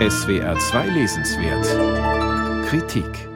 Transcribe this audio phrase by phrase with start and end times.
[0.00, 3.28] SWR 2 Lesenswert Kritik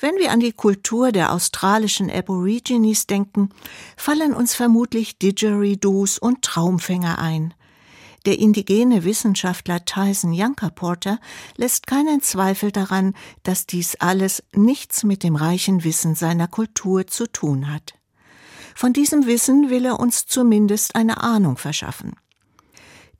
[0.00, 3.50] Wenn wir an die Kultur der australischen Aborigines denken,
[3.96, 7.54] fallen uns vermutlich Didgeridoos und Traumfänger ein.
[8.24, 11.18] Der indigene Wissenschaftler Tyson Yunkaporta
[11.56, 17.26] lässt keinen Zweifel daran, dass dies alles nichts mit dem reichen Wissen seiner Kultur zu
[17.26, 17.94] tun hat.
[18.76, 22.14] Von diesem Wissen will er uns zumindest eine Ahnung verschaffen.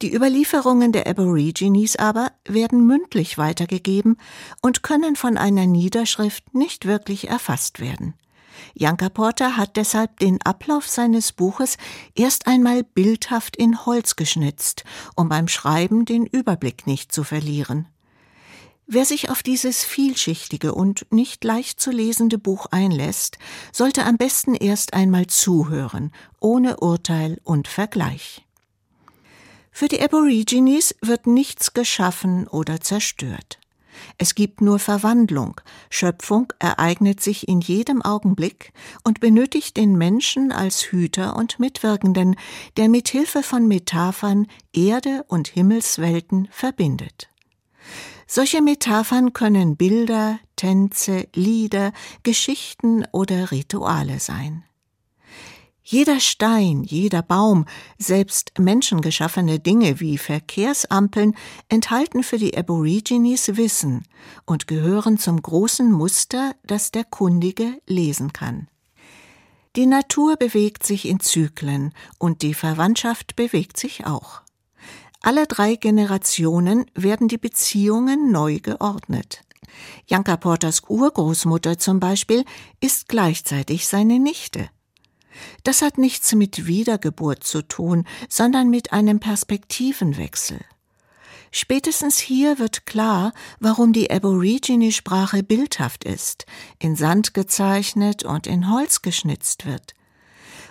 [0.01, 4.17] Die Überlieferungen der Aborigines aber werden mündlich weitergegeben
[4.63, 8.15] und können von einer Niederschrift nicht wirklich erfasst werden.
[8.75, 11.79] Janka Porter hat deshalb den Ablauf seines Buches
[12.15, 14.85] erst einmal bildhaft in Holz geschnitzt,
[15.17, 17.89] um beim Schreiben den Überblick nicht zu verlieren.
[18.87, 23.37] Wer sich auf dieses vielschichtige und nicht leicht zu lesende Buch einlässt,
[23.73, 28.48] sollte am besten erst einmal zuhören, ohne Urteil und Vergleich.
[29.79, 33.61] Für die Aborigines wird nichts geschaffen oder zerstört.
[34.17, 35.61] Es gibt nur Verwandlung.
[35.89, 38.73] Schöpfung ereignet sich in jedem Augenblick
[39.05, 42.35] und benötigt den Menschen als Hüter und Mitwirkenden,
[42.77, 47.29] der mit Hilfe von Metaphern Erde und Himmelswelten verbindet.
[48.27, 51.93] Solche Metaphern können Bilder, Tänze, Lieder,
[52.25, 54.65] Geschichten oder Rituale sein.
[55.91, 57.65] Jeder Stein, jeder Baum,
[57.97, 61.35] selbst menschengeschaffene Dinge wie Verkehrsampeln
[61.71, 64.03] enthalten für die Aborigines Wissen
[64.45, 68.69] und gehören zum großen Muster, das der Kundige lesen kann.
[69.77, 74.43] Die Natur bewegt sich in Zyklen und die Verwandtschaft bewegt sich auch.
[75.23, 79.41] Alle drei Generationen werden die Beziehungen neu geordnet.
[80.07, 82.45] Janka Porters Urgroßmutter zum Beispiel
[82.79, 84.69] ist gleichzeitig seine Nichte.
[85.65, 90.61] Das hat nichts mit Wiedergeburt zu tun, sondern mit einem Perspektivenwechsel.
[91.51, 96.45] Spätestens hier wird klar, warum die Aborigine-Sprache bildhaft ist,
[96.79, 99.95] in Sand gezeichnet und in Holz geschnitzt wird.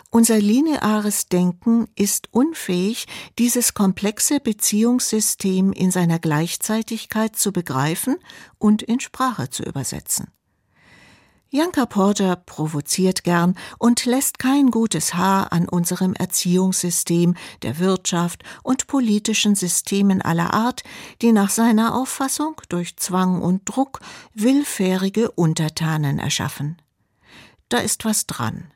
[0.10, 3.08] Unser lineares Denken ist unfähig,
[3.40, 8.16] dieses komplexe Beziehungssystem in seiner Gleichzeitigkeit zu begreifen
[8.58, 10.28] und in Sprache zu übersetzen.
[11.50, 18.88] Janka Porter provoziert gern und lässt kein gutes Haar an unserem Erziehungssystem, der Wirtschaft und
[18.88, 20.84] politischen Systemen aller Art,
[21.22, 24.00] die nach seiner Auffassung durch Zwang und Druck
[24.34, 26.82] willfährige Untertanen erschaffen.
[27.70, 28.72] Da ist was dran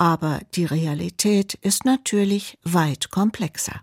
[0.00, 3.82] aber die Realität ist natürlich weit komplexer.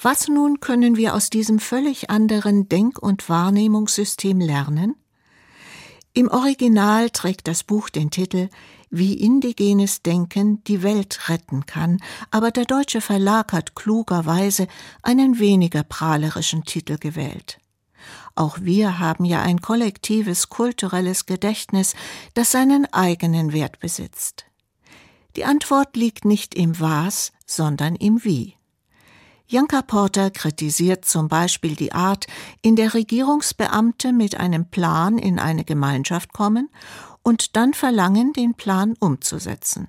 [0.00, 4.94] Was nun können wir aus diesem völlig anderen Denk- und Wahrnehmungssystem lernen?
[6.12, 8.48] Im Original trägt das Buch den Titel
[8.90, 14.66] Wie indigenes Denken die Welt retten kann, aber der deutsche Verlag hat klugerweise
[15.02, 17.60] einen weniger prahlerischen Titel gewählt.
[18.34, 21.94] Auch wir haben ja ein kollektives kulturelles Gedächtnis,
[22.34, 24.46] das seinen eigenen Wert besitzt.
[25.36, 28.56] Die Antwort liegt nicht im Was, sondern im Wie.
[29.50, 32.28] Janka Porter kritisiert zum Beispiel die Art,
[32.62, 36.70] in der Regierungsbeamte mit einem Plan in eine Gemeinschaft kommen
[37.24, 39.88] und dann verlangen, den Plan umzusetzen.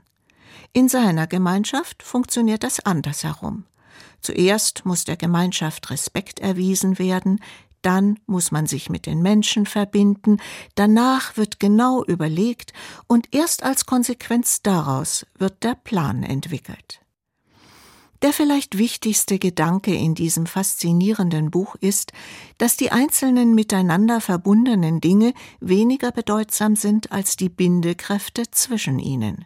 [0.73, 3.65] In seiner Gemeinschaft funktioniert das andersherum.
[4.19, 7.39] Zuerst muss der Gemeinschaft Respekt erwiesen werden,
[7.83, 10.37] dann muss man sich mit den Menschen verbinden,
[10.73, 12.73] danach wird genau überlegt
[13.05, 17.01] und erst als Konsequenz daraus wird der Plan entwickelt.
[18.21, 22.13] Der vielleicht wichtigste Gedanke in diesem faszinierenden Buch ist,
[22.59, 29.45] dass die einzelnen miteinander verbundenen Dinge weniger bedeutsam sind als die Bindekräfte zwischen ihnen.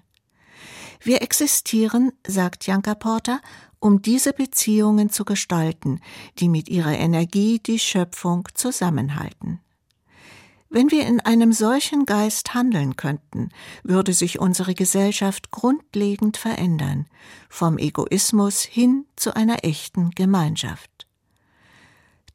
[1.02, 3.40] Wir existieren, sagt Janka Porter,
[3.80, 6.02] um diese Beziehungen zu gestalten,
[6.40, 9.62] die mit ihrer Energie die Schöpfung zusammenhalten.
[10.76, 13.48] Wenn wir in einem solchen Geist handeln könnten,
[13.84, 17.06] würde sich unsere Gesellschaft grundlegend verändern,
[17.48, 21.08] vom Egoismus hin zu einer echten Gemeinschaft.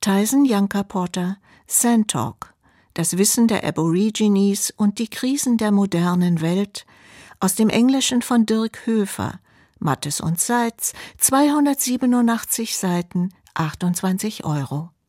[0.01, 1.37] Tyson Janka Porter,
[1.67, 2.55] Sand Talk,
[2.95, 6.87] das Wissen der Aborigines und die Krisen der modernen Welt,
[7.41, 9.39] aus dem Englischen von Dirk Höfer,
[9.81, 14.93] Mattes und Seitz, 287 Seiten, 28 Euro.